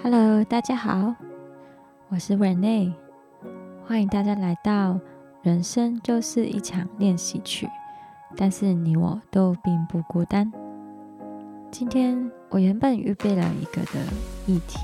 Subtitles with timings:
[0.00, 1.12] Hello，大家好，
[2.08, 2.92] 我是 Rene，
[3.84, 4.92] 欢迎大家来到
[5.42, 7.66] 《人生就是一场练习曲》，
[8.36, 10.52] 但是你我都并不孤单。
[11.72, 13.98] 今天我原本预备了一个的
[14.46, 14.78] 议题，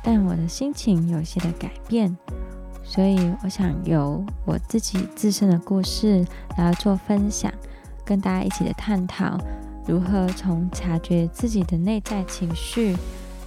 [0.00, 2.16] 但我的心情有些的改变，
[2.84, 6.24] 所以我想由我自己自身的故事
[6.56, 7.52] 来做分享，
[8.04, 9.36] 跟大家一起的探讨
[9.88, 12.94] 如何从察觉自己的内在情绪。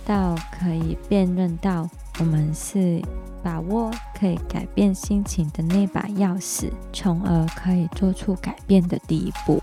[0.09, 1.87] 到可以辨认到，
[2.19, 2.99] 我们是
[3.43, 9.61] 把握可以改变心情的那把钥匙，从而可以做出改变的第一步。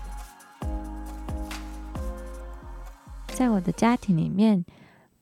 [3.27, 4.63] 在我的家庭里面，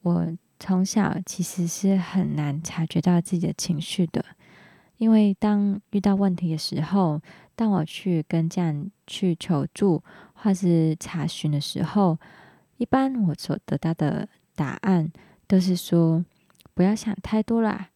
[0.04, 0.28] 我
[0.60, 4.24] 从小其实是很难察觉到自己的情绪的，
[4.98, 7.20] 因为当遇到问题的时候，
[7.56, 10.04] 当我去跟家人去求助
[10.36, 12.20] 或是查询的时候，
[12.78, 14.30] 一般我所得到的。
[14.56, 15.12] 答案
[15.48, 16.24] 都是说
[16.74, 17.90] 不要想太多啦，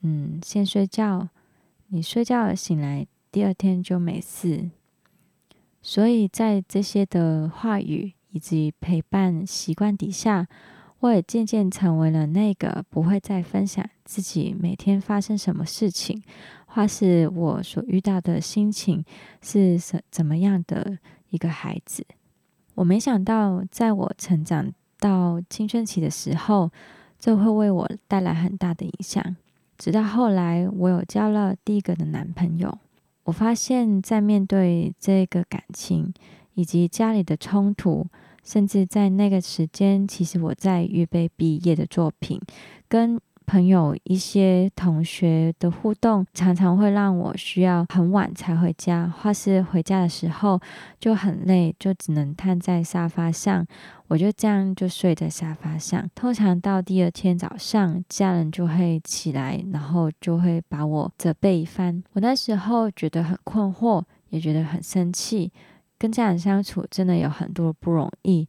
[0.00, 1.28] 嗯，先睡觉。
[1.88, 4.70] 你睡觉了醒来，第二天就没事。
[5.82, 10.46] 所以在这些的话语以及陪伴习惯底下，
[11.00, 16.22] 我也渐渐成为了那个不会再分享自己每天发生什么事情，
[16.66, 19.04] 或是我所遇到的心情
[19.42, 20.98] 是怎怎么样的
[21.30, 22.06] 一个孩子。
[22.76, 24.72] 我没想到，在我成长。
[25.02, 26.70] 到青春期的时候，
[27.18, 29.36] 这会为我带来很大的影响。
[29.76, 32.78] 直到后来，我有交了第一个的男朋友，
[33.24, 36.14] 我发现，在面对这个感情
[36.54, 38.06] 以及家里的冲突，
[38.44, 42.40] 甚至在那个时间，其实我在预备毕业的作品，
[42.88, 43.20] 跟。
[43.52, 50.58] 朋友一些同学的互动，常常会让我需要很晚才回家，或是回家的时候
[50.98, 53.66] 就很累，就只能瘫在沙发上。
[54.08, 56.08] 我就这样就睡在沙发上。
[56.14, 62.02] 通常到第二天早上，家人就会起来，然后就会把我责备一番。
[62.14, 65.52] 我那时候觉得很困惑，也觉得很生气。
[65.98, 68.48] 跟家人相处真的有很多不容易。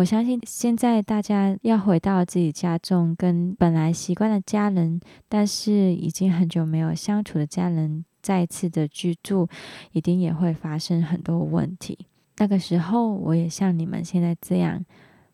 [0.00, 9.46] 我相信现在大家要回到自己家中，跟本来习惯的家人，但是已经很久没有相处的家人再次的居住，
[9.92, 12.06] 一定也会发生很多问题。
[12.38, 14.82] 那个时候，我也像你们现在这样，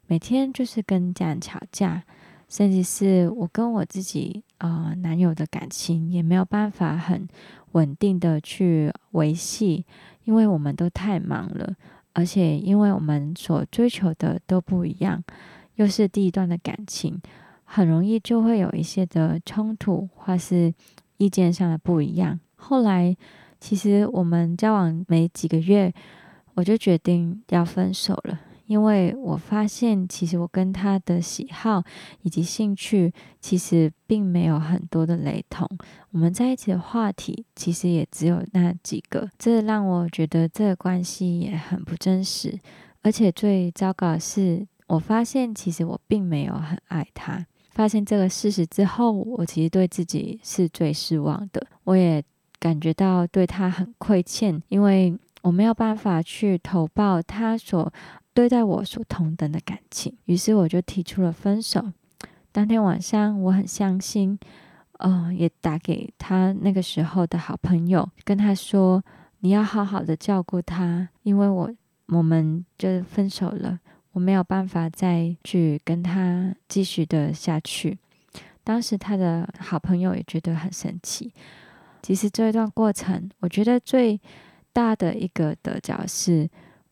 [0.09, 2.03] 每天就是跟家人吵架，
[2.49, 7.29] 甚至是我跟我自己啊男友的感情也没有办法很
[7.71, 9.87] 稳定的去维系，
[10.25, 11.75] 因为我们都太忙了。
[12.17, 15.23] 而且，因为我们所追求的都不一样，
[15.75, 17.21] 又是第一段的感情，
[17.65, 20.73] 很容易就会有一些的冲突，或是
[21.19, 22.41] 意见上的不一样。
[22.57, 23.15] 后来，
[23.61, 25.93] 其实我们交往没几个月，
[26.55, 28.41] 我就决定要分手了。
[28.67, 31.83] 因为我发现，其实我跟他的喜好
[32.23, 35.69] 以及兴趣，其实并没有很多的雷同。
[36.11, 39.31] 我们在一起的话题，其实也只有那几个。
[39.39, 42.59] 这让我觉得这个关系也很不真实。
[43.03, 47.47] 而且最糟糕的是，我发现其实我并没有很爱他。
[47.71, 51.65] 发现这个事实之后，我其实对自己是最失望的。
[51.85, 52.21] 我也
[52.59, 57.93] 感觉到对他很亏欠，因为我没有办法去投报他所。
[58.37, 61.91] 对待我所同等的感情，于是我就提出了分手。
[62.53, 64.39] 当天晚上，我很伤心，
[64.99, 69.03] 呃，也打给他那个时候的好朋友，跟他说
[69.41, 71.75] ：“你要好好的照顾他，因为我
[72.09, 73.81] 我们就分手了，
[74.13, 77.97] 我没有办法再去跟他继续的下去。”
[78.63, 81.33] 当时他的好朋友也觉得很生气。
[82.03, 84.21] 其实这一段过程，我觉得最
[84.75, 86.47] 大的一个得着是。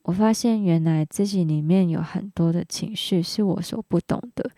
[0.05, 4.51] 我发现原来自己里面有很多的情绪是我所不懂的，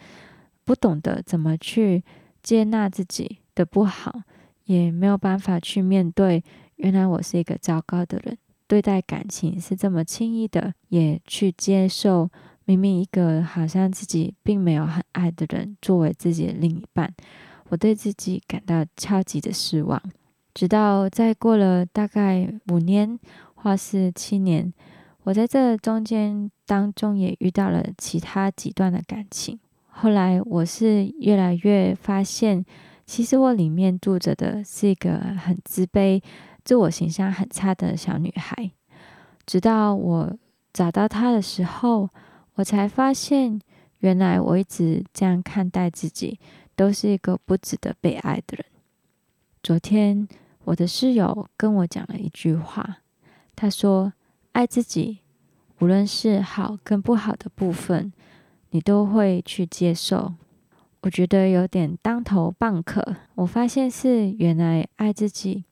[0.64, 2.02] 不懂得怎么去
[2.42, 4.22] 接纳自己的不好，
[4.64, 6.42] 也没有办法去面对。
[6.74, 8.36] 原来我是一个糟糕的人，
[8.66, 12.28] 对待感情是这么轻易的，也去接受
[12.64, 17.14] 明明一个好像自己并没有很爱的人作为自己的另一半，
[17.68, 20.02] 我对自己感到超级的失望。
[20.52, 23.16] 直到再过了大概五年
[23.54, 24.74] 或是七年。
[25.26, 29.58] 我在这中间当中也遇到了其他几段的感情，
[29.88, 32.64] 后来我是越来越发现，
[33.04, 36.22] 其实我里面住着的是一个很自卑、
[36.62, 38.70] 自我形象很差的小女孩。
[39.44, 40.32] 直到我
[40.72, 42.08] 找到她的时候，
[42.54, 43.60] 我才发现，
[43.98, 46.38] 原来我一直这样看待自己，
[46.76, 48.64] 都是一个不值得被爱的人。
[49.60, 50.28] 昨天
[50.62, 52.98] 我的室友跟我讲了一句话，
[53.56, 54.12] 他说。
[54.56, 55.18] 爱自己，
[55.80, 58.10] 无论是好跟不好的部分，
[58.70, 60.32] 你都会去接受。
[61.02, 63.04] 我觉得有点当头棒喝。
[63.34, 65.62] 我发现是原来爱自己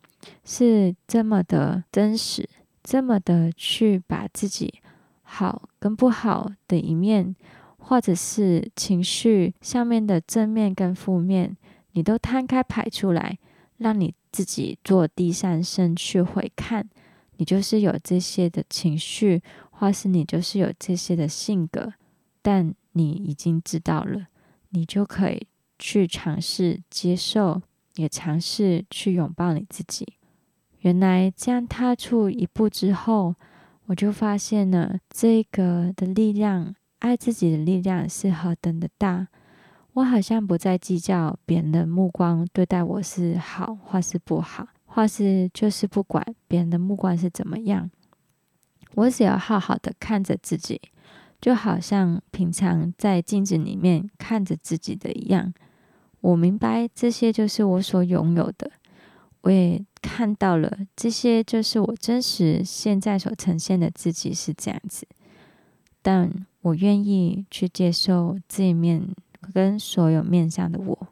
[0.45, 2.47] 是这么的真实，
[2.83, 4.75] 这么的去把自己
[5.23, 7.35] 好跟不好的一面，
[7.79, 11.57] 或者是情绪上面的正面跟负面，
[11.93, 13.39] 你都摊开排出来，
[13.79, 16.87] 让你自己做第三身去回看。
[17.37, 21.93] 你就是有这些的情绪，或是你就是有这些的性格，
[22.43, 24.29] 但你已经知道了，
[24.71, 25.47] 你就可以
[25.79, 27.63] 去尝试接受，
[27.97, 30.15] 也尝试去拥抱你自己。
[30.81, 33.35] 原来这样踏出一步之后，
[33.87, 39.29] 我就发现了这个的力量，爱自己的力量是何等的大。
[39.95, 44.67] 我好像不再计较别人的目光对待我是好或是不好。
[44.95, 47.91] 或是就是不管别人的目光是怎么样，
[48.95, 50.81] 我只要好好的看着自己，
[51.41, 55.53] 就好像平常在镜子里面看着自己的一样。
[56.21, 58.71] 我明白这些就是我所拥有的，
[59.41, 65.09] 我也看到了这些就是我真实现在所呈现的自己是这样子。
[66.03, 69.03] 但我愿意去接受这一面
[69.53, 71.09] 跟所有面向的我。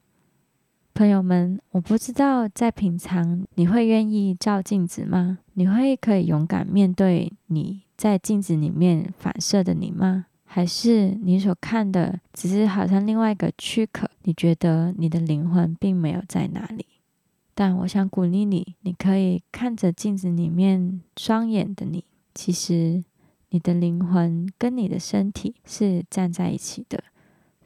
[1.02, 5.40] 朋友们，我不知道在平常你会愿意照镜子吗？
[5.54, 10.26] 你会可以勇敢面对你在镜子里面反射的你吗？
[10.44, 14.08] 还是你所看的只是好像另外一个躯壳？
[14.22, 16.86] 你觉得你的灵魂并没有在哪里？
[17.52, 23.02] 但我想鼓励你，你可以看着镜子里面双眼的你，其实
[23.50, 27.02] 你的灵魂跟你的身体是站在一起的。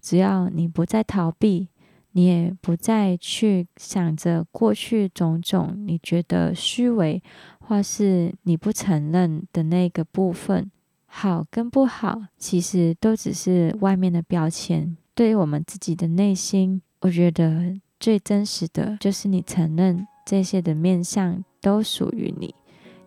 [0.01, 1.69] 只要你不再逃避。
[2.17, 7.23] 你也不再去想着过去种种你觉得虚伪
[7.61, 10.71] 或是你不承认的那个部分，
[11.05, 14.97] 好跟不好，其实都只是外面的标签。
[15.15, 22.55] 对于我们自己的内心，我觉得最真实的就是你承认这些的面相都属于你，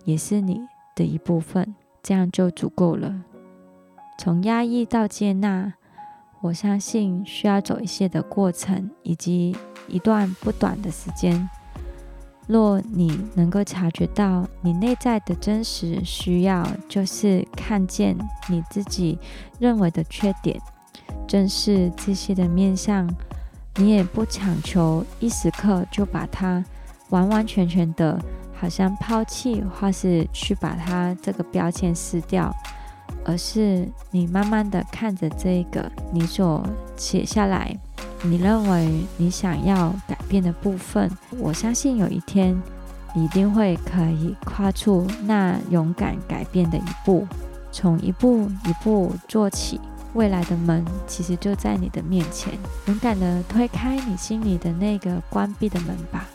[0.06, 0.62] 也是你
[0.96, 1.74] 的一部分，
[2.04, 3.24] 这样就足够了。
[4.20, 5.74] 从压抑到接纳。
[6.42, 9.56] 我相信需要走一些的过程，以及
[9.88, 11.50] 一段不短的时间。
[12.48, 18.18] 若你能够察觉到你内在的真实需要，就是看见
[18.50, 19.20] 你自己
[19.60, 20.60] 认为的缺点，
[21.28, 23.08] 正视这些的面相，
[23.76, 26.64] 你也不强求一时刻就把它
[27.10, 28.20] 完完全全的，
[28.56, 32.52] 好像抛弃，或是去把它这个标签撕掉。
[33.26, 36.68] 而是你慢慢的看着这个你所
[36.98, 37.78] 写下来，
[38.24, 42.60] 你认为你想要改变的部分，我相信有一天
[43.16, 47.28] 你一定会可以跨出那勇敢改变的一步，
[47.72, 49.80] 从一步一步做起，
[50.14, 52.54] 未来的门其实就在你的面前，
[52.88, 56.28] 勇敢的推开你心里的那个关闭的门吧。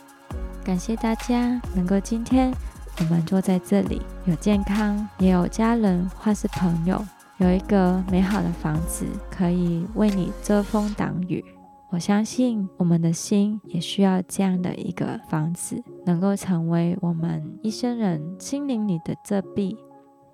[0.63, 2.53] 感谢大家能够今天。
[2.99, 7.05] 我们坐在这里，有健康，也有家人或是朋友，
[7.37, 11.43] 有一个美好的房子可以为你遮风挡雨。
[11.89, 19.75] 我相信我们的心也需要这样的一个房子，能够成为我们一生人心灵里的遮蔽。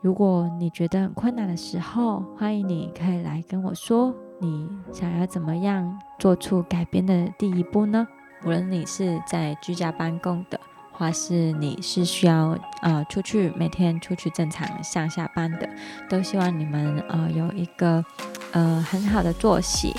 [0.02, 8.08] 如果你觉得很困难的时候，欢迎你可以来跟我说，你想要怎么样做出改变的第一步呢？
[8.44, 10.60] 无论你是在居家办公的。
[11.02, 15.68] 或是你是需要呃出去每天出去正常上下班的，
[16.08, 18.06] 都希望你们呃有一个
[18.52, 19.96] 呃很好的作息。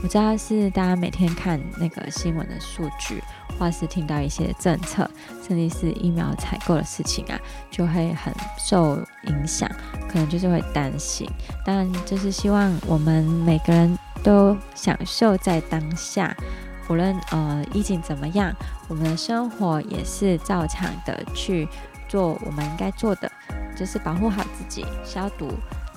[0.00, 3.20] 我知道是大家每天看那个新闻的数据，
[3.58, 5.10] 或是听到一些政策，
[5.42, 7.36] 甚至是疫苗采购的事情啊，
[7.68, 9.68] 就会很受影响，
[10.08, 11.28] 可能就是会担心。
[11.66, 16.32] 但，就是希望我们每个人都享受在当下。
[16.88, 18.52] 无论呃疫情怎么样，
[18.88, 21.68] 我们的生活也是照常的去
[22.08, 23.30] 做我们应该做的，
[23.76, 25.48] 就是保护好自己，消毒。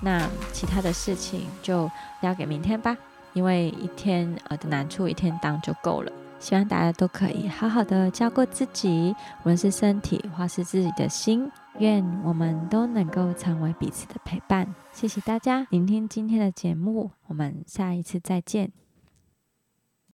[0.02, 1.90] 那其他的事情就
[2.22, 2.96] 交给明天吧，
[3.34, 6.12] 因为一天呃的难处一天当就够了。
[6.40, 11.52] 希望大家都可以好好的照顾自己，无论是身体或是自己的心。
[11.80, 14.74] 愿我们都能够成为彼此的陪伴。
[14.92, 18.87] 谢谢大家聆听今天的节目，我们下一次再见。